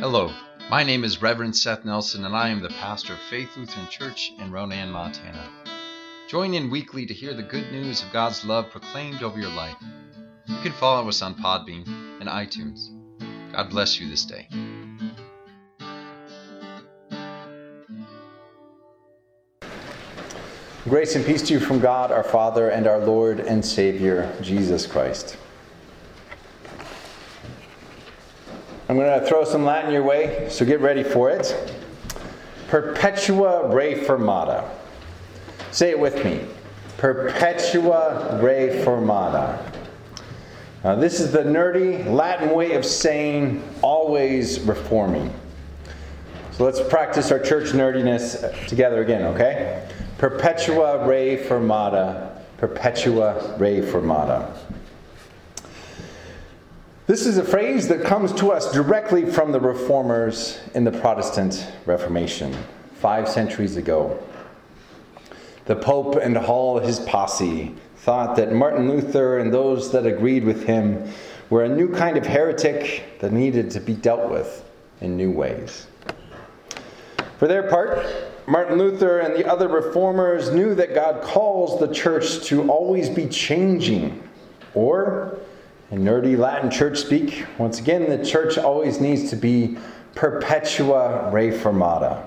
Hello, 0.00 0.32
my 0.70 0.82
name 0.82 1.04
is 1.04 1.20
Reverend 1.20 1.54
Seth 1.54 1.84
Nelson, 1.84 2.24
and 2.24 2.34
I 2.34 2.48
am 2.48 2.62
the 2.62 2.70
pastor 2.70 3.12
of 3.12 3.18
Faith 3.18 3.54
Lutheran 3.54 3.86
Church 3.88 4.32
in 4.38 4.50
Ronan, 4.50 4.90
Montana. 4.90 5.46
Join 6.26 6.54
in 6.54 6.70
weekly 6.70 7.04
to 7.04 7.12
hear 7.12 7.34
the 7.34 7.42
good 7.42 7.70
news 7.70 8.02
of 8.02 8.10
God's 8.10 8.42
love 8.42 8.70
proclaimed 8.70 9.22
over 9.22 9.38
your 9.38 9.50
life. 9.50 9.76
You 10.46 10.56
can 10.62 10.72
follow 10.72 11.06
us 11.06 11.20
on 11.20 11.34
Podbean 11.34 11.86
and 12.18 12.30
iTunes. 12.30 12.88
God 13.52 13.68
bless 13.68 14.00
you 14.00 14.08
this 14.08 14.24
day. 14.24 14.48
Grace 20.84 21.14
and 21.14 21.26
peace 21.26 21.42
to 21.42 21.52
you 21.52 21.60
from 21.60 21.78
God 21.78 22.10
our 22.10 22.24
Father 22.24 22.70
and 22.70 22.86
our 22.86 23.00
Lord 23.00 23.40
and 23.40 23.62
Savior, 23.62 24.34
Jesus 24.40 24.86
Christ. 24.86 25.36
I'm 28.90 28.96
going 28.96 29.20
to 29.20 29.24
throw 29.24 29.44
some 29.44 29.64
Latin 29.64 29.92
your 29.92 30.02
way, 30.02 30.48
so 30.50 30.64
get 30.64 30.80
ready 30.80 31.04
for 31.04 31.30
it. 31.30 31.54
Perpetua 32.66 33.68
Reformata. 33.72 34.68
Say 35.70 35.90
it 35.90 36.00
with 36.00 36.24
me. 36.24 36.44
Perpetua 36.96 38.40
Reformata. 38.42 39.62
Now, 40.82 40.96
this 40.96 41.20
is 41.20 41.30
the 41.30 41.44
nerdy 41.44 42.04
Latin 42.04 42.50
way 42.50 42.72
of 42.72 42.84
saying 42.84 43.62
always 43.80 44.58
reforming. 44.62 45.32
So 46.50 46.64
let's 46.64 46.80
practice 46.80 47.30
our 47.30 47.38
church 47.38 47.66
nerdiness 47.66 48.66
together 48.66 49.02
again, 49.02 49.22
okay? 49.22 49.88
Perpetua 50.18 51.06
Reformata. 51.06 52.42
Perpetua 52.56 53.54
Reformata. 53.56 54.52
This 57.10 57.26
is 57.26 57.38
a 57.38 57.44
phrase 57.44 57.88
that 57.88 58.04
comes 58.04 58.32
to 58.34 58.52
us 58.52 58.70
directly 58.70 59.26
from 59.26 59.50
the 59.50 59.58
reformers 59.58 60.60
in 60.74 60.84
the 60.84 60.92
Protestant 60.92 61.66
Reformation, 61.84 62.56
five 62.94 63.28
centuries 63.28 63.76
ago. 63.76 64.16
The 65.64 65.74
Pope 65.74 66.14
and 66.14 66.38
all 66.38 66.78
his 66.78 67.00
posse 67.00 67.74
thought 67.96 68.36
that 68.36 68.52
Martin 68.52 68.88
Luther 68.88 69.40
and 69.40 69.52
those 69.52 69.90
that 69.90 70.06
agreed 70.06 70.44
with 70.44 70.62
him 70.62 71.10
were 71.50 71.64
a 71.64 71.68
new 71.68 71.92
kind 71.92 72.16
of 72.16 72.24
heretic 72.24 73.18
that 73.18 73.32
needed 73.32 73.72
to 73.72 73.80
be 73.80 73.94
dealt 73.94 74.30
with 74.30 74.64
in 75.00 75.16
new 75.16 75.32
ways. 75.32 75.88
For 77.38 77.48
their 77.48 77.68
part, 77.68 78.06
Martin 78.46 78.78
Luther 78.78 79.18
and 79.18 79.34
the 79.34 79.50
other 79.50 79.66
reformers 79.66 80.52
knew 80.52 80.76
that 80.76 80.94
God 80.94 81.24
calls 81.24 81.80
the 81.80 81.92
church 81.92 82.44
to 82.44 82.70
always 82.70 83.10
be 83.10 83.26
changing, 83.26 84.22
or 84.74 85.40
in 85.90 86.04
nerdy 86.04 86.38
Latin 86.38 86.70
church 86.70 86.98
speak, 86.98 87.44
once 87.58 87.80
again, 87.80 88.08
the 88.08 88.24
church 88.24 88.58
always 88.58 89.00
needs 89.00 89.28
to 89.30 89.36
be 89.36 89.76
perpetua 90.14 91.30
reformata, 91.32 92.24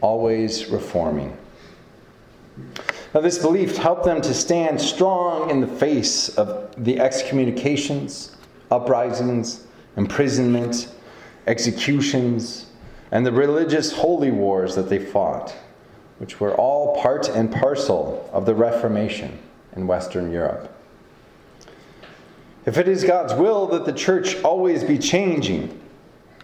always 0.00 0.66
reforming. 0.68 1.36
Now, 3.14 3.20
this 3.20 3.38
belief 3.38 3.76
helped 3.76 4.04
them 4.04 4.22
to 4.22 4.32
stand 4.32 4.80
strong 4.80 5.50
in 5.50 5.60
the 5.60 5.66
face 5.66 6.30
of 6.38 6.72
the 6.82 7.00
excommunications, 7.00 8.36
uprisings, 8.70 9.66
imprisonment, 9.96 10.88
executions, 11.46 12.66
and 13.10 13.26
the 13.26 13.32
religious 13.32 13.92
holy 13.92 14.30
wars 14.30 14.74
that 14.76 14.88
they 14.88 14.98
fought, 14.98 15.54
which 16.18 16.38
were 16.38 16.54
all 16.54 17.00
part 17.02 17.28
and 17.28 17.50
parcel 17.52 18.30
of 18.32 18.46
the 18.46 18.54
Reformation 18.54 19.38
in 19.74 19.86
Western 19.86 20.30
Europe. 20.30 20.72
If 22.70 22.78
it 22.78 22.86
is 22.86 23.02
God's 23.02 23.34
will 23.34 23.66
that 23.66 23.84
the 23.84 23.92
church 23.92 24.40
always 24.44 24.84
be 24.84 24.96
changing, 24.96 25.76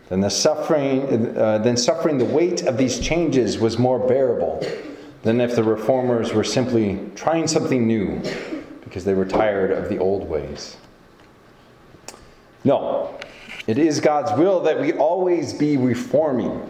then 0.08 0.20
the 0.20 0.28
suffering, 0.28 1.38
uh, 1.38 1.58
then 1.58 1.76
suffering 1.76 2.18
the 2.18 2.24
weight 2.24 2.64
of 2.64 2.76
these 2.76 2.98
changes 2.98 3.60
was 3.60 3.78
more 3.78 4.00
bearable 4.00 4.60
than 5.22 5.40
if 5.40 5.54
the 5.54 5.62
reformers 5.62 6.32
were 6.32 6.42
simply 6.42 6.98
trying 7.14 7.46
something 7.46 7.86
new 7.86 8.20
because 8.82 9.04
they 9.04 9.14
were 9.14 9.24
tired 9.24 9.70
of 9.70 9.88
the 9.88 9.98
old 9.98 10.28
ways. 10.28 10.76
No, 12.64 13.16
it 13.68 13.78
is 13.78 14.00
God's 14.00 14.36
will 14.36 14.58
that 14.62 14.80
we 14.80 14.94
always 14.94 15.52
be 15.52 15.76
reforming, 15.76 16.60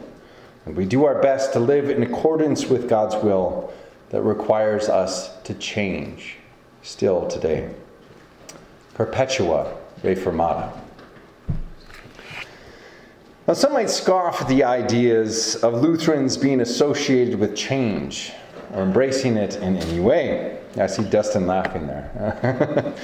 and 0.67 0.77
we 0.77 0.85
do 0.85 1.07
our 1.07 1.23
best 1.23 1.55
to 1.55 1.61
live 1.61 1.89
in 1.89 2.03
accordance 2.03 2.67
with 2.67 2.91
God's 2.91 3.17
will 3.25 3.73
that 4.11 4.21
requires 4.21 4.91
us 4.91 5.35
to 5.45 5.55
change 5.55 6.37
still 6.83 7.27
today. 7.27 7.75
Perpetua 8.97 9.77
Reformata. 10.03 10.73
Now, 13.47 13.53
some 13.53 13.75
might 13.75 13.91
scoff 13.91 14.41
at 14.41 14.49
the 14.49 14.65
ideas 14.65 15.57
of 15.57 15.83
Lutherans 15.83 16.39
being 16.39 16.63
associated 16.63 17.39
with 17.39 17.55
change 17.55 18.33
or 18.73 18.83
embracing 18.83 19.37
it 19.37 19.57
in 19.57 19.77
any 19.77 20.01
way. 20.01 20.59
I 20.79 20.87
see 20.87 21.05
Dustin 21.05 21.47
laughing 21.47 21.87
there. 21.87 22.95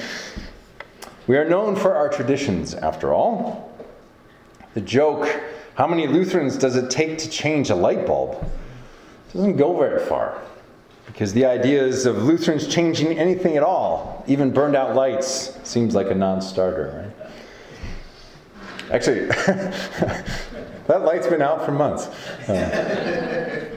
we 1.27 1.37
are 1.37 1.47
known 1.47 1.75
for 1.75 1.95
our 1.95 2.09
traditions, 2.09 2.73
after 2.73 3.13
all. 3.13 3.71
The 4.73 4.81
joke, 4.81 5.29
how 5.75 5.85
many 5.85 6.07
Lutherans 6.07 6.57
does 6.57 6.75
it 6.75 6.89
take 6.89 7.19
to 7.19 7.29
change 7.29 7.69
a 7.69 7.75
light 7.75 8.07
bulb? 8.07 8.43
doesn't 9.31 9.57
go 9.57 9.77
very 9.77 10.03
far. 10.05 10.41
Because 11.05 11.33
the 11.33 11.45
ideas 11.45 12.05
of 12.05 12.23
Lutherans 12.23 12.67
changing 12.67 13.17
anything 13.17 13.57
at 13.57 13.63
all, 13.63 14.23
even 14.27 14.51
burned 14.51 14.75
out 14.75 14.95
lights, 14.95 15.57
seems 15.63 15.93
like 15.93 16.09
a 16.09 16.15
non 16.15 16.41
starter, 16.41 17.13
right? 17.19 17.29
Actually, 18.91 19.25
that 20.87 21.01
light's 21.03 21.27
been 21.27 21.41
out 21.41 21.65
for 21.65 21.71
months. 21.71 22.07
Uh, 22.47 23.69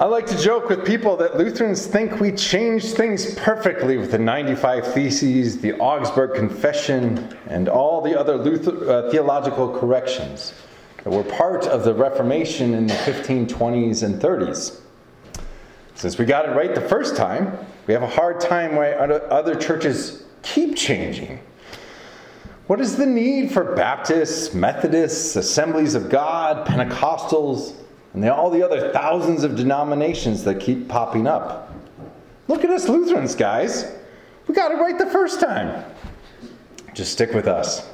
I 0.00 0.04
like 0.04 0.26
to 0.26 0.38
joke 0.38 0.68
with 0.68 0.86
people 0.86 1.16
that 1.16 1.36
Lutherans 1.36 1.84
think 1.84 2.20
we 2.20 2.30
changed 2.30 2.96
things 2.96 3.34
perfectly 3.34 3.96
with 3.96 4.12
the 4.12 4.18
95 4.18 4.94
Theses, 4.94 5.60
the 5.60 5.76
Augsburg 5.78 6.36
Confession, 6.36 7.36
and 7.48 7.68
all 7.68 8.00
the 8.00 8.16
other 8.18 8.36
Luther, 8.36 8.88
uh, 8.88 9.10
theological 9.10 9.76
corrections 9.76 10.54
that 11.02 11.10
were 11.10 11.24
part 11.24 11.66
of 11.66 11.82
the 11.82 11.92
Reformation 11.92 12.74
in 12.74 12.86
the 12.86 12.94
1520s 12.94 14.04
and 14.04 14.22
30s. 14.22 14.80
Since 15.98 16.16
we 16.16 16.26
got 16.26 16.48
it 16.48 16.52
right 16.52 16.72
the 16.76 16.80
first 16.80 17.16
time, 17.16 17.58
we 17.88 17.92
have 17.92 18.04
a 18.04 18.08
hard 18.08 18.38
time 18.38 18.76
why 18.76 18.92
other 18.92 19.56
churches 19.56 20.22
keep 20.42 20.76
changing. 20.76 21.40
What 22.68 22.80
is 22.80 22.94
the 22.94 23.04
need 23.04 23.50
for 23.50 23.74
Baptists, 23.74 24.54
Methodists, 24.54 25.34
Assemblies 25.34 25.96
of 25.96 26.08
God, 26.08 26.64
Pentecostals, 26.68 27.74
and 28.14 28.24
all 28.26 28.48
the 28.48 28.62
other 28.62 28.92
thousands 28.92 29.42
of 29.42 29.56
denominations 29.56 30.44
that 30.44 30.60
keep 30.60 30.86
popping 30.86 31.26
up? 31.26 31.74
Look 32.46 32.62
at 32.62 32.70
us 32.70 32.88
Lutherans, 32.88 33.34
guys. 33.34 33.92
We 34.46 34.54
got 34.54 34.70
it 34.70 34.76
right 34.76 34.96
the 34.96 35.06
first 35.06 35.40
time. 35.40 35.84
Just 36.94 37.10
stick 37.10 37.34
with 37.34 37.48
us. 37.48 37.90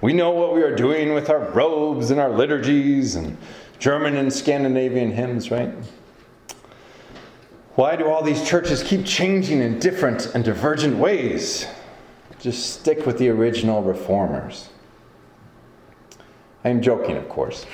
We 0.00 0.12
know 0.12 0.32
what 0.32 0.56
we 0.56 0.62
are 0.62 0.74
doing 0.74 1.14
with 1.14 1.30
our 1.30 1.50
robes 1.50 2.10
and 2.10 2.18
our 2.18 2.30
liturgies 2.30 3.14
and 3.14 3.36
German 3.78 4.16
and 4.16 4.32
Scandinavian 4.32 5.12
hymns, 5.12 5.52
right? 5.52 5.72
Why 7.78 7.94
do 7.94 8.10
all 8.10 8.24
these 8.24 8.42
churches 8.42 8.82
keep 8.82 9.06
changing 9.06 9.62
in 9.62 9.78
different 9.78 10.34
and 10.34 10.44
divergent 10.44 10.98
ways? 10.98 11.68
Just 12.40 12.80
stick 12.80 13.06
with 13.06 13.18
the 13.18 13.28
original 13.28 13.84
reformers. 13.84 14.70
I 16.64 16.70
am 16.70 16.82
joking, 16.82 17.16
of 17.16 17.28
course. 17.28 17.66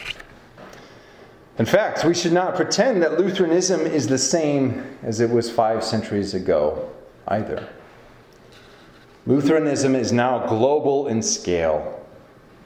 In 1.58 1.64
fact, 1.64 2.04
we 2.04 2.12
should 2.12 2.34
not 2.34 2.54
pretend 2.54 3.02
that 3.02 3.18
Lutheranism 3.18 3.80
is 3.80 4.06
the 4.06 4.18
same 4.18 4.98
as 5.02 5.20
it 5.20 5.30
was 5.30 5.50
five 5.50 5.82
centuries 5.82 6.34
ago 6.34 6.86
either. 7.28 7.66
Lutheranism 9.24 9.94
is 9.94 10.12
now 10.12 10.46
global 10.46 11.06
in 11.06 11.22
scale, 11.22 12.06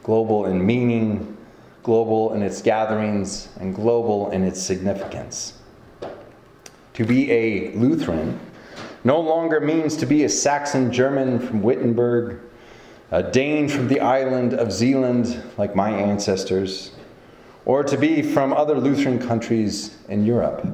global 0.03 0.47
in 0.47 0.67
meaning, 0.67 1.37
global 1.85 2.33
in 2.33 2.43
its 2.43 2.61
gatherings, 2.61 3.51
and 3.61 3.77
global 3.77 4.29
in 4.33 4.43
its 4.43 4.61
significance. 4.61 5.53
To 6.99 7.05
be 7.05 7.31
a 7.31 7.71
Lutheran 7.75 8.41
no 9.05 9.21
longer 9.21 9.61
means 9.61 9.97
to 9.99 10.05
be 10.05 10.25
a 10.25 10.29
Saxon 10.29 10.93
German 10.93 11.39
from 11.39 11.63
Wittenberg, 11.63 12.41
a 13.13 13.23
Dane 13.23 13.69
from 13.69 13.87
the 13.87 14.01
island 14.01 14.53
of 14.55 14.73
Zealand, 14.73 15.41
like 15.57 15.77
my 15.77 15.91
ancestors, 15.91 16.91
or 17.67 17.85
to 17.85 17.97
be 17.97 18.21
from 18.21 18.53
other 18.53 18.75
Lutheran 18.81 19.21
countries 19.21 19.97
in 20.09 20.27
Europe. 20.27 20.67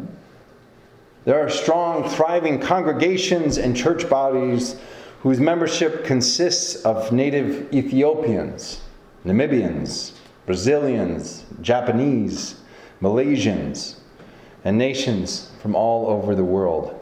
There 1.27 1.39
are 1.39 1.51
strong, 1.51 2.09
thriving 2.09 2.59
congregations 2.59 3.59
and 3.59 3.77
church 3.77 4.09
bodies 4.09 4.77
whose 5.21 5.41
membership 5.41 6.07
consists 6.07 6.77
of 6.87 7.13
native 7.13 7.71
Ethiopians, 7.75 8.81
Namibians, 9.27 10.13
Brazilians, 10.47 11.45
Japanese, 11.61 12.63
Malaysians, 13.03 13.97
and 14.65 14.79
nations 14.79 15.51
from 15.61 15.77
all 15.77 16.09
over 16.09 16.35
the 16.35 16.45
world. 16.45 17.01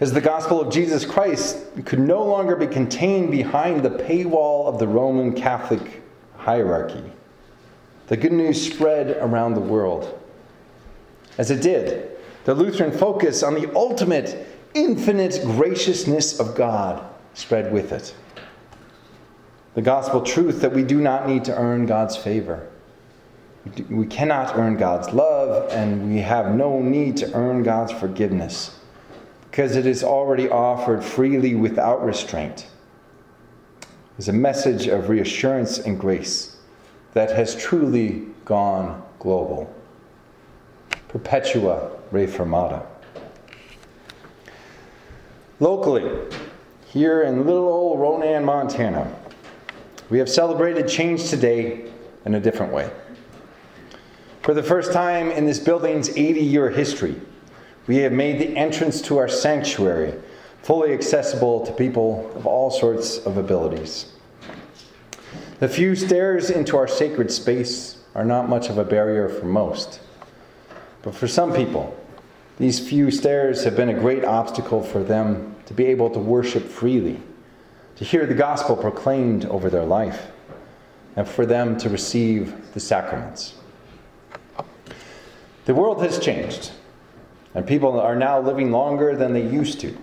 as 0.00 0.12
the 0.12 0.20
gospel 0.20 0.60
of 0.60 0.72
Jesus 0.72 1.04
Christ 1.04 1.58
could 1.84 1.98
no 1.98 2.24
longer 2.24 2.56
be 2.56 2.66
contained 2.66 3.30
behind 3.30 3.82
the 3.82 3.90
paywall 3.90 4.66
of 4.66 4.78
the 4.78 4.86
Roman 4.86 5.32
Catholic 5.32 6.02
hierarchy. 6.36 7.02
The 8.06 8.16
good 8.16 8.32
news 8.32 8.72
spread 8.72 9.16
around 9.18 9.54
the 9.54 9.60
world. 9.60 10.18
As 11.36 11.50
it 11.50 11.60
did, 11.60 12.10
the 12.44 12.54
Lutheran 12.54 12.92
focus 12.92 13.42
on 13.42 13.54
the 13.54 13.70
ultimate, 13.74 14.46
infinite 14.72 15.40
graciousness 15.42 16.40
of 16.40 16.54
God 16.54 17.04
spread 17.34 17.72
with 17.72 17.92
it. 17.92 18.14
The 19.74 19.82
gospel 19.82 20.22
truth 20.22 20.60
that 20.62 20.72
we 20.72 20.82
do 20.82 21.00
not 21.00 21.28
need 21.28 21.44
to 21.44 21.56
earn 21.56 21.86
God's 21.86 22.16
favor. 22.16 22.68
We 23.90 24.06
cannot 24.06 24.56
earn 24.56 24.76
God's 24.76 25.12
love, 25.12 25.70
and 25.72 26.10
we 26.10 26.20
have 26.20 26.54
no 26.54 26.80
need 26.80 27.16
to 27.18 27.32
earn 27.34 27.62
God's 27.62 27.92
forgiveness 27.92 28.78
because 29.50 29.76
it 29.76 29.86
is 29.86 30.04
already 30.04 30.48
offered 30.48 31.02
freely 31.02 31.54
without 31.54 32.04
restraint. 32.04 32.66
It's 34.16 34.28
a 34.28 34.32
message 34.32 34.86
of 34.86 35.08
reassurance 35.08 35.78
and 35.78 35.98
grace 35.98 36.56
that 37.14 37.30
has 37.30 37.56
truly 37.56 38.26
gone 38.44 39.02
global. 39.18 39.72
Perpetua 41.08 41.90
Reformata. 42.12 42.84
Locally, 45.60 46.08
here 46.86 47.22
in 47.22 47.46
little 47.46 47.68
old 47.68 48.00
Ronan, 48.00 48.44
Montana, 48.44 49.12
we 50.10 50.18
have 50.18 50.28
celebrated 50.28 50.88
change 50.88 51.28
today 51.28 51.90
in 52.24 52.34
a 52.34 52.40
different 52.40 52.72
way. 52.72 52.90
For 54.48 54.54
the 54.54 54.62
first 54.62 54.94
time 54.94 55.30
in 55.30 55.44
this 55.44 55.58
building's 55.58 56.08
80 56.08 56.40
year 56.40 56.70
history, 56.70 57.20
we 57.86 57.98
have 57.98 58.12
made 58.12 58.40
the 58.40 58.56
entrance 58.56 59.02
to 59.02 59.18
our 59.18 59.28
sanctuary 59.28 60.14
fully 60.62 60.94
accessible 60.94 61.66
to 61.66 61.72
people 61.72 62.32
of 62.34 62.46
all 62.46 62.70
sorts 62.70 63.18
of 63.18 63.36
abilities. 63.36 64.10
The 65.58 65.68
few 65.68 65.94
stairs 65.94 66.48
into 66.48 66.78
our 66.78 66.88
sacred 66.88 67.30
space 67.30 67.98
are 68.14 68.24
not 68.24 68.48
much 68.48 68.70
of 68.70 68.78
a 68.78 68.84
barrier 68.84 69.28
for 69.28 69.44
most. 69.44 70.00
But 71.02 71.14
for 71.14 71.28
some 71.28 71.52
people, 71.52 71.94
these 72.56 72.80
few 72.80 73.10
stairs 73.10 73.64
have 73.64 73.76
been 73.76 73.90
a 73.90 74.00
great 74.00 74.24
obstacle 74.24 74.82
for 74.82 75.04
them 75.04 75.56
to 75.66 75.74
be 75.74 75.84
able 75.84 76.08
to 76.08 76.18
worship 76.18 76.64
freely, 76.64 77.20
to 77.96 78.04
hear 78.04 78.24
the 78.24 78.32
gospel 78.32 78.78
proclaimed 78.78 79.44
over 79.44 79.68
their 79.68 79.84
life, 79.84 80.28
and 81.16 81.28
for 81.28 81.44
them 81.44 81.76
to 81.76 81.90
receive 81.90 82.72
the 82.72 82.80
sacraments. 82.80 83.57
The 85.68 85.74
world 85.74 86.02
has 86.02 86.18
changed, 86.18 86.70
and 87.54 87.66
people 87.66 88.00
are 88.00 88.16
now 88.16 88.40
living 88.40 88.72
longer 88.72 89.14
than 89.14 89.34
they 89.34 89.46
used 89.46 89.80
to. 89.80 89.94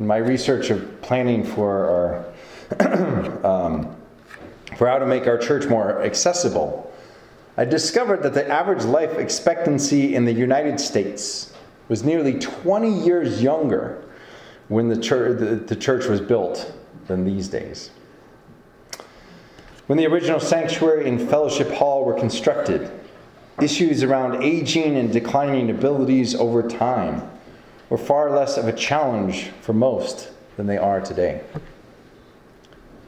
In 0.00 0.06
my 0.06 0.16
research 0.16 0.70
of 0.70 1.02
planning 1.02 1.44
for 1.44 2.24
our 2.80 3.44
um, 3.46 3.94
for 4.78 4.88
how 4.88 4.96
to 4.96 5.04
make 5.04 5.26
our 5.26 5.36
church 5.36 5.66
more 5.66 6.02
accessible, 6.02 6.90
I 7.58 7.66
discovered 7.66 8.22
that 8.22 8.32
the 8.32 8.48
average 8.48 8.84
life 8.86 9.18
expectancy 9.18 10.14
in 10.14 10.24
the 10.24 10.32
United 10.32 10.80
States 10.80 11.52
was 11.90 12.02
nearly 12.02 12.38
20 12.38 12.90
years 13.04 13.42
younger 13.42 14.02
when 14.68 14.88
the 14.88 14.98
church, 14.98 15.40
the, 15.40 15.56
the 15.56 15.76
church 15.76 16.06
was 16.06 16.22
built 16.22 16.72
than 17.06 17.22
these 17.22 17.48
days. 17.48 17.90
When 19.88 19.98
the 19.98 20.06
original 20.06 20.40
sanctuary 20.40 21.06
and 21.06 21.20
fellowship 21.28 21.70
hall 21.70 22.06
were 22.06 22.14
constructed, 22.14 22.97
Issues 23.60 24.04
around 24.04 24.44
aging 24.44 24.96
and 24.96 25.12
declining 25.12 25.68
abilities 25.68 26.34
over 26.36 26.62
time 26.62 27.28
were 27.90 27.98
far 27.98 28.30
less 28.30 28.56
of 28.56 28.68
a 28.68 28.72
challenge 28.72 29.48
for 29.62 29.72
most 29.72 30.30
than 30.56 30.66
they 30.66 30.78
are 30.78 31.00
today. 31.00 31.40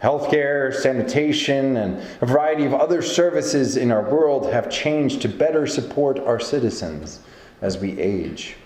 Healthcare, 0.02 0.74
sanitation, 0.74 1.76
and 1.76 2.02
a 2.20 2.26
variety 2.26 2.64
of 2.64 2.74
other 2.74 3.00
services 3.00 3.76
in 3.76 3.92
our 3.92 4.02
world 4.02 4.50
have 4.50 4.70
changed 4.70 5.22
to 5.22 5.28
better 5.28 5.68
support 5.68 6.18
our 6.18 6.40
citizens 6.40 7.20
as 7.60 7.78
we 7.78 8.00
age. 8.00 8.56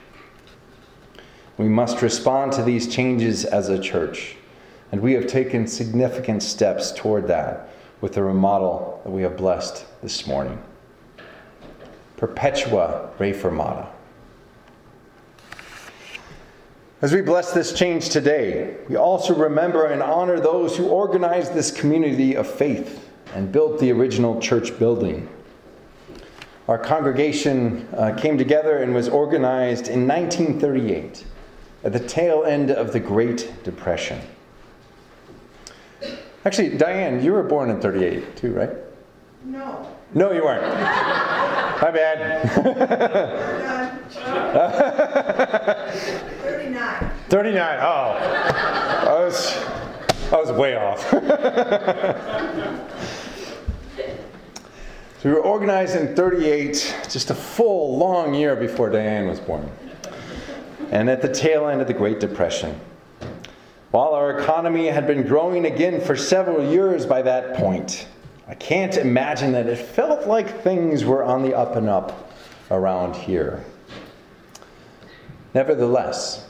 We 1.59 1.69
must 1.69 2.01
respond 2.01 2.53
to 2.53 2.63
these 2.63 2.89
changes 2.89 3.45
as 3.45 3.69
a 3.69 3.79
church, 3.79 4.37
and 4.91 5.03
we 5.03 5.13
have 5.13 5.27
taken 5.27 5.67
significant 5.67 6.43
steps 6.43 6.93
toward 6.93 7.27
that 7.29 7.69
with 8.01 8.15
the 8.15 8.23
remodel 8.23 9.03
that 9.05 9.11
we 9.11 9.23
have 9.23 9.37
blessed 9.37 9.85
this 10.03 10.27
morning. 10.27 10.63
Perpetua 12.17 13.11
Reformata. 13.19 13.89
As 17.03 17.13
we 17.13 17.21
bless 17.21 17.53
this 17.53 17.73
change 17.73 18.09
today, 18.09 18.77
we 18.89 18.97
also 18.97 19.35
remember 19.35 19.87
and 19.87 20.03
honor 20.03 20.41
those 20.41 20.77
who 20.77 20.89
organized 20.89 21.53
this 21.53 21.71
community 21.71 22.35
of 22.35 22.47
faith 22.47 23.11
and 23.35 23.53
built 23.53 23.79
the 23.79 23.93
original 23.93 24.41
church 24.41 24.79
building. 24.79 25.29
Our 26.67 26.79
congregation 26.79 27.87
uh, 27.95 28.15
came 28.15 28.39
together 28.39 28.79
and 28.79 28.95
was 28.95 29.09
organized 29.09 29.89
in 29.89 30.09
1938 30.09 31.27
at 31.85 31.93
the 31.93 32.01
tail 32.01 32.45
end 32.45 32.71
of 32.71 32.93
the 32.93 33.01
Great 33.01 33.53
Depression. 33.65 34.21
Actually, 36.47 36.79
Diane, 36.79 37.23
you 37.23 37.33
were 37.33 37.43
born 37.43 37.69
in 37.69 37.81
38 37.81 38.37
too, 38.37 38.53
right? 38.53 38.71
No. 39.45 39.87
No, 40.15 40.33
you 40.33 40.43
weren't. 40.43 40.63
My 40.63 41.91
bad. 41.91 42.51
39. 46.43 47.11
39. 47.29 47.79
Oh. 47.83 47.85
I 47.85 49.25
was 49.25 49.55
I 50.33 50.37
was 50.37 50.51
way 50.53 50.77
off. 50.77 51.11
so 51.11 51.21
we 55.25 55.31
were 55.31 55.41
organized 55.41 55.97
in 55.97 56.17
38, 56.17 57.07
just 57.11 57.31
a 57.31 57.35
full 57.35 57.99
long 57.99 58.33
year 58.33 58.57
before 58.57 58.89
Diane 58.89 59.29
was 59.29 59.41
born. 59.41 59.71
And 60.91 61.11
at 61.11 61.21
the 61.21 61.29
tail 61.29 61.69
end 61.69 61.83
of 61.83 61.87
the 61.87 61.95
Great 61.95 62.19
Depression. 62.19 62.81
While 63.91 64.15
our 64.15 64.41
economy 64.41 64.87
had 64.87 65.07
been 65.07 65.27
growing 65.27 65.67
again 65.67 66.01
for 66.01 66.17
several 66.17 66.65
years 66.69 67.05
by 67.05 67.21
that 67.23 67.55
point, 67.55 68.09
I 68.47 68.55
can't 68.55 68.97
imagine 68.97 69.53
that 69.53 69.67
it 69.67 69.79
felt 69.79 70.27
like 70.27 70.63
things 70.63 71.05
were 71.05 71.25
on 71.25 71.43
the 71.43 71.57
up 71.57 71.77
and 71.77 71.89
up 71.89 72.33
around 72.71 73.17
here. 73.17 73.65
Nevertheless, 75.55 76.47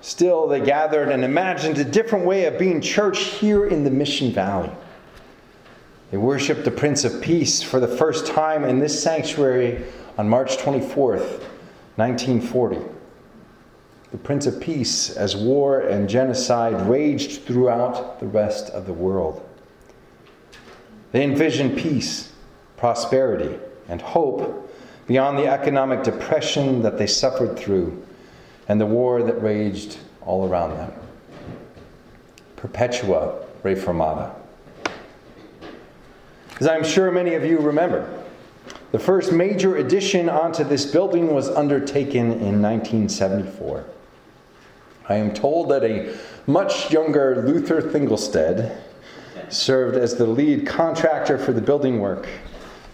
still 0.00 0.48
they 0.48 0.60
gathered 0.60 1.10
and 1.10 1.24
imagined 1.24 1.76
a 1.78 1.84
different 1.84 2.24
way 2.24 2.46
of 2.46 2.58
being 2.58 2.80
church 2.80 3.24
here 3.24 3.66
in 3.66 3.84
the 3.84 3.90
Mission 3.90 4.32
Valley. 4.32 4.70
They 6.10 6.16
worshiped 6.16 6.64
the 6.64 6.70
Prince 6.70 7.04
of 7.04 7.20
Peace 7.20 7.62
for 7.62 7.80
the 7.80 7.88
first 7.88 8.26
time 8.26 8.64
in 8.64 8.78
this 8.78 9.02
sanctuary 9.02 9.84
on 10.16 10.28
March 10.28 10.56
24th, 10.58 11.40
1940. 11.96 12.78
The 14.12 14.18
Prince 14.18 14.46
of 14.46 14.60
Peace 14.60 15.10
as 15.10 15.34
war 15.36 15.80
and 15.80 16.08
genocide 16.08 16.88
raged 16.88 17.42
throughout 17.42 18.20
the 18.20 18.26
rest 18.26 18.70
of 18.70 18.86
the 18.86 18.92
world. 18.92 19.46
They 21.12 21.22
envisioned 21.22 21.78
peace, 21.78 22.32
prosperity, 22.76 23.58
and 23.88 24.00
hope 24.00 24.70
beyond 25.06 25.38
the 25.38 25.46
economic 25.46 26.02
depression 26.02 26.82
that 26.82 26.98
they 26.98 27.06
suffered 27.06 27.58
through 27.58 28.02
and 28.68 28.80
the 28.80 28.86
war 28.86 29.22
that 29.22 29.42
raged 29.42 29.98
all 30.22 30.48
around 30.48 30.76
them. 30.76 30.92
Perpetua 32.56 33.44
Reformata. 33.62 34.34
As 36.60 36.66
I'm 36.68 36.84
sure 36.84 37.10
many 37.10 37.34
of 37.34 37.44
you 37.44 37.58
remember, 37.58 38.22
the 38.92 38.98
first 38.98 39.32
major 39.32 39.76
addition 39.76 40.28
onto 40.28 40.64
this 40.64 40.86
building 40.86 41.34
was 41.34 41.48
undertaken 41.48 42.32
in 42.32 42.62
1974. 42.62 43.84
I 45.08 45.16
am 45.16 45.34
told 45.34 45.70
that 45.70 45.82
a 45.82 46.16
much 46.46 46.92
younger 46.92 47.42
Luther 47.46 47.82
Thingolstead 47.82 48.78
served 49.48 49.96
as 49.96 50.14
the 50.16 50.26
lead 50.26 50.66
contractor 50.66 51.38
for 51.38 51.52
the 51.52 51.60
building 51.60 52.00
work, 52.00 52.28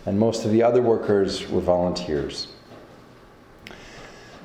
and 0.07 0.19
most 0.19 0.45
of 0.45 0.51
the 0.51 0.63
other 0.63 0.83
workers 0.83 1.49
were 1.49 1.61
volunteers. 1.61 2.49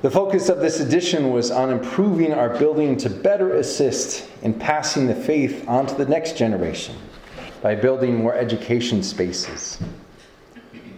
The 0.02 0.10
focus 0.10 0.48
of 0.50 0.58
this 0.58 0.80
edition 0.80 1.30
was 1.30 1.50
on 1.50 1.70
improving 1.70 2.34
our 2.34 2.58
building 2.58 2.96
to 2.98 3.08
better 3.08 3.54
assist 3.54 4.28
in 4.42 4.52
passing 4.52 5.06
the 5.06 5.14
faith 5.14 5.66
on 5.66 5.86
to 5.86 5.94
the 5.94 6.04
next 6.04 6.36
generation 6.36 6.96
by 7.62 7.74
building 7.74 8.16
more 8.16 8.34
education 8.34 9.02
spaces. 9.02 9.78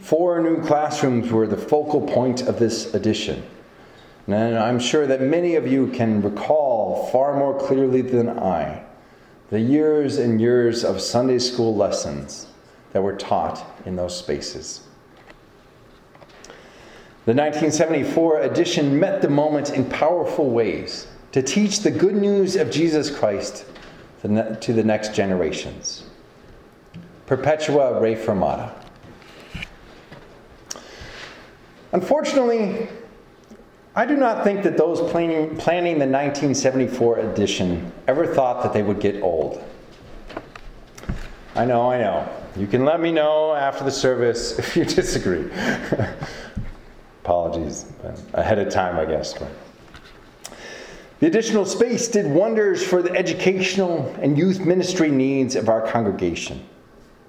Four 0.00 0.40
new 0.40 0.60
classrooms 0.62 1.30
were 1.30 1.46
the 1.46 1.56
focal 1.56 2.00
point 2.00 2.42
of 2.42 2.58
this 2.58 2.94
edition. 2.94 3.44
And 4.26 4.58
I'm 4.58 4.80
sure 4.80 5.06
that 5.06 5.20
many 5.20 5.54
of 5.54 5.68
you 5.68 5.86
can 5.88 6.20
recall 6.20 7.08
far 7.12 7.36
more 7.36 7.56
clearly 7.58 8.02
than 8.02 8.28
I 8.28 8.85
the 9.50 9.60
years 9.60 10.18
and 10.18 10.40
years 10.40 10.84
of 10.84 11.00
Sunday 11.00 11.38
school 11.38 11.74
lessons 11.74 12.46
that 12.92 13.02
were 13.02 13.16
taught 13.16 13.64
in 13.84 13.94
those 13.96 14.18
spaces. 14.18 14.80
The 17.26 17.34
1974 17.34 18.40
edition 18.42 18.98
met 18.98 19.20
the 19.20 19.28
moment 19.28 19.70
in 19.70 19.84
powerful 19.84 20.50
ways 20.50 21.08
to 21.32 21.42
teach 21.42 21.80
the 21.80 21.90
good 21.90 22.14
news 22.14 22.56
of 22.56 22.70
Jesus 22.70 23.10
Christ 23.10 23.64
to 24.22 24.72
the 24.72 24.84
next 24.84 25.14
generations. 25.14 26.04
Perpetua 27.26 28.00
Reformata. 28.00 28.72
Unfortunately, 31.92 32.88
I 33.96 34.04
do 34.04 34.14
not 34.14 34.44
think 34.44 34.62
that 34.64 34.76
those 34.76 35.00
planning, 35.10 35.56
planning 35.56 35.94
the 35.94 36.04
1974 36.04 37.20
edition 37.20 37.90
ever 38.06 38.26
thought 38.26 38.62
that 38.62 38.74
they 38.74 38.82
would 38.82 39.00
get 39.00 39.22
old. 39.22 39.64
I 41.54 41.64
know, 41.64 41.90
I 41.90 41.96
know. 41.96 42.28
You 42.58 42.66
can 42.66 42.84
let 42.84 43.00
me 43.00 43.10
know 43.10 43.54
after 43.54 43.84
the 43.84 43.90
service 43.90 44.58
if 44.58 44.76
you 44.76 44.84
disagree. 44.84 45.50
Apologies 47.24 47.86
ahead 48.34 48.58
of 48.58 48.70
time, 48.70 48.98
I 48.98 49.06
guess. 49.06 49.32
But. 49.32 49.48
The 51.20 51.26
additional 51.28 51.64
space 51.64 52.06
did 52.08 52.26
wonders 52.26 52.86
for 52.86 53.00
the 53.00 53.12
educational 53.12 54.14
and 54.20 54.36
youth 54.36 54.60
ministry 54.60 55.10
needs 55.10 55.56
of 55.56 55.70
our 55.70 55.80
congregation, 55.80 56.62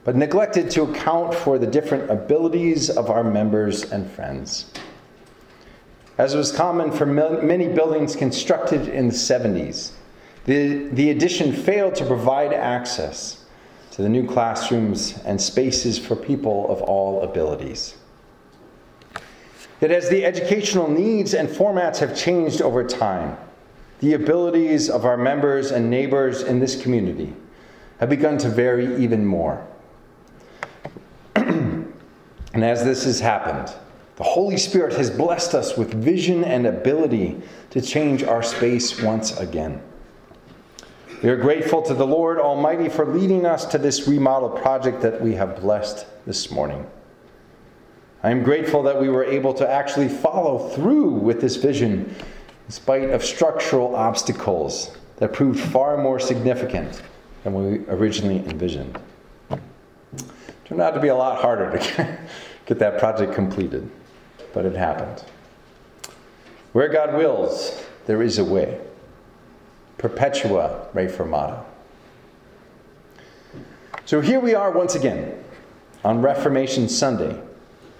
but 0.04 0.18
neglected 0.18 0.70
to 0.72 0.84
account 0.84 1.34
for 1.34 1.58
the 1.58 1.68
different 1.68 2.12
abilities 2.12 2.90
of 2.90 3.10
our 3.10 3.24
members 3.24 3.90
and 3.94 4.12
friends. 4.12 4.66
As 6.18 6.36
was 6.36 6.52
common 6.52 6.92
for 6.92 7.06
many 7.06 7.68
buildings 7.68 8.16
constructed 8.16 8.88
in 8.88 9.08
the 9.08 9.14
70s, 9.14 9.92
the, 10.46 10.88
the 10.88 11.12
addition 11.12 11.54
failed 11.54 11.94
to 11.96 12.06
provide 12.06 12.54
access 12.54 13.46
to 13.92 14.02
the 14.02 14.10
new 14.10 14.26
classrooms 14.26 15.20
and 15.26 15.40
spaces 15.40 16.00
for 16.00 16.16
people 16.16 16.72
of 16.72 16.82
all 16.82 17.22
abilities. 17.22 17.96
Yet, 19.80 19.92
as 19.92 20.10
the 20.10 20.26
educational 20.26 20.90
needs 20.90 21.36
and 21.36 21.48
formats 21.48 21.98
have 21.98 22.18
changed 22.18 22.62
over 22.62 22.84
time, 22.84 23.38
the 24.00 24.14
abilities 24.14 24.90
of 24.90 25.06
our 25.06 25.18
members 25.18 25.70
and 25.72 25.90
neighbors 25.90 26.42
in 26.42 26.60
this 26.60 26.82
community 26.82 27.34
have 28.00 28.10
begun 28.10 28.38
to 28.40 28.50
vary 28.50 28.96
even 29.04 29.24
more. 29.26 29.66
and 31.36 31.94
as 32.56 32.84
this 32.84 33.04
has 33.04 33.20
happened, 33.20 33.72
the 34.18 34.24
Holy 34.24 34.58
Spirit 34.58 34.94
has 34.94 35.12
blessed 35.12 35.54
us 35.54 35.78
with 35.78 35.94
vision 35.94 36.44
and 36.44 36.66
ability 36.66 37.40
to 37.70 37.80
change 37.80 38.24
our 38.24 38.42
space 38.42 39.00
once 39.00 39.38
again. 39.40 39.80
We 41.22 41.30
are 41.30 41.38
grateful 41.38 41.84
to 41.84 41.94
the 41.94 42.06
Lord 42.06 42.40
Almighty 42.40 42.90
for 42.90 43.06
leading 43.06 43.46
us 43.46 43.66
to 43.66 43.78
this 43.78 44.08
remodel 44.08 44.50
project 44.50 45.02
that 45.02 45.22
we 45.22 45.36
have 45.36 45.62
blessed 45.62 46.08
this 46.26 46.50
morning. 46.50 46.86
I 48.24 48.32
am 48.32 48.42
grateful 48.42 48.82
that 48.84 49.00
we 49.00 49.08
were 49.08 49.24
able 49.24 49.54
to 49.54 49.70
actually 49.70 50.10
follow 50.10 50.70
through 50.70 51.12
with 51.12 51.40
this 51.40 51.56
vision 51.56 52.16
in 52.66 52.72
spite 52.72 53.12
of 53.12 53.24
structural 53.24 53.96
obstacles 53.96 54.98
that 55.18 55.32
proved 55.32 55.60
far 55.60 55.96
more 55.96 56.20
significant 56.20 57.04
than 57.44 57.54
we 57.54 57.86
originally 57.88 58.38
envisioned. 58.50 58.98
It 59.52 59.60
turned 60.66 60.82
out 60.82 60.96
to 60.96 61.00
be 61.00 61.10
a 61.10 61.16
lot 61.16 61.40
harder 61.40 61.78
to 61.78 62.20
get 62.66 62.80
that 62.80 62.98
project 62.98 63.34
completed 63.36 63.88
but 64.54 64.66
it 64.66 64.76
happened. 64.76 65.24
Where 66.74 66.90
God 66.90 67.16
wills, 67.16 67.84
there 68.06 68.22
is 68.22 68.38
a 68.38 68.44
way. 68.44 68.80
Perpetua 69.98 70.88
Reformata. 70.94 71.64
So 74.06 74.22
here 74.22 74.40
we 74.40 74.54
are 74.54 74.72
once 74.72 74.96
again 74.96 75.44
on 76.04 76.22
Reformation 76.22 76.88
Sunday, 76.88 77.42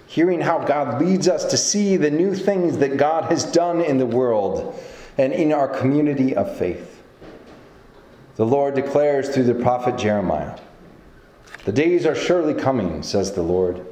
hearing 0.06 0.40
how 0.40 0.64
God 0.64 1.02
leads 1.02 1.28
us 1.28 1.44
to 1.46 1.56
see 1.56 1.96
the 1.96 2.10
new 2.10 2.34
things 2.34 2.78
that 2.78 2.96
God 2.96 3.24
has 3.30 3.44
done 3.44 3.80
in 3.80 3.98
the 3.98 4.06
world 4.06 4.80
and 5.18 5.32
in 5.32 5.52
our 5.52 5.68
community 5.68 6.34
of 6.34 6.56
faith. 6.56 7.02
The 8.36 8.46
Lord 8.46 8.74
declares 8.74 9.28
through 9.28 9.44
the 9.44 9.54
prophet 9.54 9.98
Jeremiah 9.98 10.58
The 11.64 11.72
days 11.72 12.06
are 12.06 12.14
surely 12.14 12.54
coming, 12.54 13.02
says 13.02 13.32
the 13.32 13.42
Lord 13.42 13.84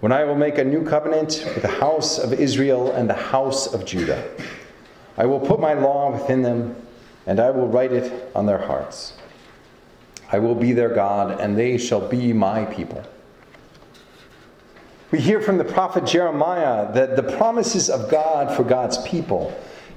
when 0.00 0.12
I 0.12 0.24
will 0.24 0.34
make 0.34 0.58
a 0.58 0.64
new 0.64 0.84
covenant 0.84 1.42
with 1.54 1.62
the 1.62 1.68
house 1.68 2.18
of 2.18 2.32
Israel 2.32 2.92
and 2.92 3.08
the 3.08 3.14
house 3.14 3.72
of 3.72 3.84
Judah. 3.84 4.28
I 5.16 5.26
will 5.26 5.40
put 5.40 5.60
my 5.60 5.74
law 5.74 6.10
within 6.12 6.42
them, 6.42 6.76
and 7.26 7.40
I 7.40 7.50
will 7.50 7.68
write 7.68 7.92
it 7.92 8.30
on 8.34 8.46
their 8.46 8.58
hearts. 8.58 9.14
I 10.30 10.38
will 10.38 10.54
be 10.54 10.72
their 10.72 10.92
God, 10.92 11.40
and 11.40 11.56
they 11.56 11.78
shall 11.78 12.06
be 12.06 12.32
my 12.32 12.64
people. 12.64 13.02
We 15.10 15.20
hear 15.20 15.40
from 15.40 15.58
the 15.58 15.64
prophet 15.64 16.06
Jeremiah 16.06 16.92
that 16.92 17.14
the 17.14 17.22
promises 17.22 17.88
of 17.88 18.10
God 18.10 18.54
for 18.56 18.64
God's 18.64 18.98
people 19.06 19.56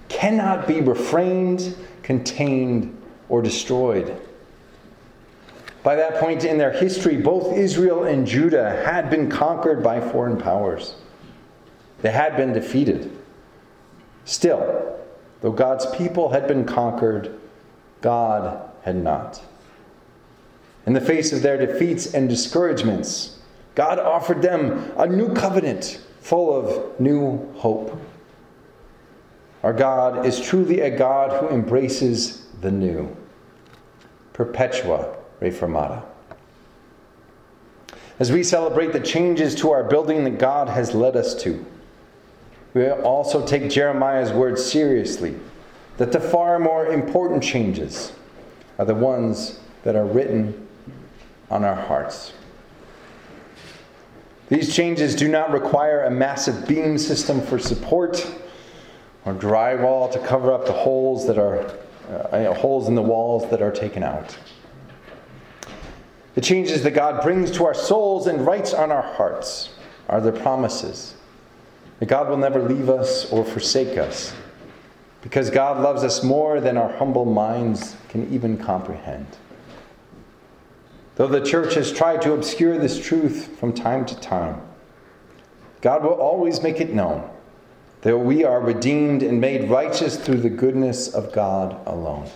cannot 0.09 0.67
be 0.67 0.81
refrained, 0.81 1.75
contained, 2.03 2.95
or 3.27 3.41
destroyed. 3.41 4.15
By 5.87 5.95
that 5.95 6.15
point 6.15 6.43
in 6.43 6.57
their 6.57 6.73
history, 6.73 7.15
both 7.15 7.55
Israel 7.55 8.03
and 8.03 8.27
Judah 8.27 8.83
had 8.85 9.09
been 9.09 9.29
conquered 9.29 9.81
by 9.81 10.01
foreign 10.01 10.35
powers. 10.35 10.95
They 12.01 12.11
had 12.11 12.35
been 12.35 12.51
defeated. 12.51 13.17
Still, 14.25 14.99
though 15.39 15.53
God's 15.53 15.85
people 15.95 16.27
had 16.27 16.45
been 16.45 16.65
conquered, 16.65 17.39
God 18.01 18.69
had 18.81 18.97
not. 18.97 19.41
In 20.85 20.91
the 20.91 20.99
face 20.99 21.31
of 21.31 21.41
their 21.41 21.55
defeats 21.55 22.13
and 22.13 22.27
discouragements, 22.27 23.37
God 23.73 23.97
offered 23.97 24.41
them 24.41 24.91
a 24.97 25.07
new 25.07 25.33
covenant 25.33 26.01
full 26.19 26.53
of 26.53 26.99
new 26.99 27.49
hope. 27.53 27.97
Our 29.63 29.71
God 29.71 30.25
is 30.25 30.41
truly 30.41 30.81
a 30.81 30.89
God 30.89 31.31
who 31.39 31.47
embraces 31.47 32.45
the 32.59 32.71
new. 32.71 33.15
Perpetua 34.33 35.16
Reformata. 35.41 36.03
As 38.19 38.31
we 38.31 38.43
celebrate 38.43 38.93
the 38.93 38.99
changes 38.99 39.53
to 39.55 39.71
our 39.71 39.83
building 39.83 40.23
that 40.23 40.39
God 40.39 40.69
has 40.69 40.95
led 40.95 41.15
us 41.15 41.35
to, 41.43 41.63
we 42.73 42.89
also 42.89 43.45
take 43.45 43.69
Jeremiah's 43.69 44.31
words 44.31 44.63
seriously 44.65 45.35
that 45.97 46.11
the 46.11 46.19
far 46.19 46.59
more 46.59 46.87
important 46.87 47.43
changes 47.43 48.11
are 48.79 48.85
the 48.85 48.95
ones 48.95 49.59
that 49.83 49.95
are 49.95 50.05
written 50.05 50.67
on 51.49 51.63
our 51.63 51.75
hearts. 51.75 52.33
These 54.49 54.75
changes 54.75 55.15
do 55.15 55.27
not 55.27 55.51
require 55.51 56.05
a 56.05 56.11
massive 56.11 56.67
beam 56.67 56.97
system 56.97 57.41
for 57.41 57.59
support 57.59 58.25
or 59.25 59.33
drywall 59.33 60.11
to 60.13 60.19
cover 60.19 60.53
up 60.53 60.65
the 60.65 60.73
holes 60.73 61.27
that 61.27 61.37
are 61.37 61.69
uh, 62.09 62.53
holes 62.53 62.87
in 62.87 62.95
the 62.95 63.01
walls 63.01 63.49
that 63.49 63.61
are 63.61 63.71
taken 63.71 64.03
out. 64.03 64.37
The 66.37 66.43
changes 66.43 66.83
that 66.83 66.91
God 66.91 67.23
brings 67.23 67.49
to 67.53 67.65
our 67.65 67.73
souls 67.73 68.27
and 68.27 68.45
writes 68.45 68.71
on 68.71 68.91
our 68.91 69.01
hearts 69.01 69.69
are 70.07 70.21
the 70.21 70.31
promises 70.31 71.15
that 71.97 72.09
God 72.09 72.29
will 72.29 72.37
never 72.37 72.61
leave 72.61 72.89
us 72.89 73.25
or 73.31 73.43
forsake 73.43 73.97
us 73.97 74.35
because 75.23 75.49
God 75.49 75.81
loves 75.81 76.03
us 76.03 76.23
more 76.23 76.61
than 76.61 76.77
our 76.77 76.95
humble 76.97 77.25
minds 77.25 77.95
can 78.09 78.31
even 78.31 78.55
comprehend. 78.55 79.25
Though 81.15 81.25
the 81.25 81.43
church 81.43 81.73
has 81.73 81.91
tried 81.91 82.21
to 82.21 82.33
obscure 82.33 82.77
this 82.77 83.03
truth 83.03 83.57
from 83.57 83.73
time 83.73 84.05
to 84.05 84.19
time, 84.19 84.61
God 85.81 86.03
will 86.03 86.21
always 86.21 86.61
make 86.61 86.79
it 86.79 86.93
known 86.93 87.27
that 88.01 88.15
we 88.15 88.43
are 88.43 88.61
redeemed 88.61 89.23
and 89.23 89.41
made 89.41 89.71
righteous 89.71 90.17
through 90.17 90.41
the 90.41 90.51
goodness 90.51 91.11
of 91.11 91.33
God 91.33 91.81
alone. 91.87 92.29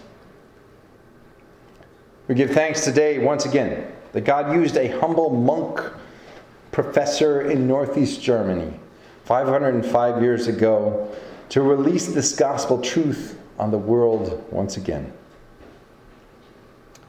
We 2.32 2.36
give 2.36 2.52
thanks 2.52 2.86
today 2.86 3.20
once 3.20 3.44
again 3.44 3.92
that 4.14 4.22
God 4.22 4.56
used 4.56 4.78
a 4.78 4.88
humble 5.00 5.32
monk 5.32 5.82
professor 6.72 7.42
in 7.52 7.68
Northeast 7.68 8.22
Germany 8.22 8.80
505 9.26 10.22
years 10.22 10.48
ago 10.48 11.14
to 11.50 11.62
release 11.62 12.08
this 12.08 12.34
gospel 12.34 12.82
truth 12.82 13.38
on 13.60 13.70
the 13.70 13.78
world 13.78 14.46
once 14.50 14.78
again. 14.78 15.12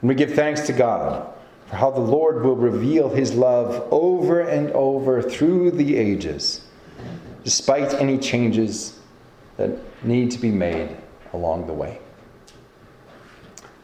And 0.00 0.08
we 0.08 0.16
give 0.16 0.34
thanks 0.34 0.62
to 0.62 0.72
God 0.72 1.32
for 1.68 1.76
how 1.76 1.92
the 1.92 2.00
Lord 2.00 2.42
will 2.42 2.56
reveal 2.56 3.08
his 3.08 3.32
love 3.32 3.86
over 3.92 4.40
and 4.40 4.72
over 4.72 5.22
through 5.22 5.70
the 5.70 5.98
ages, 5.98 6.64
despite 7.44 7.94
any 7.94 8.18
changes 8.18 8.98
that 9.56 9.70
need 10.04 10.32
to 10.32 10.38
be 10.40 10.50
made 10.50 10.96
along 11.32 11.68
the 11.68 11.72
way. 11.72 12.00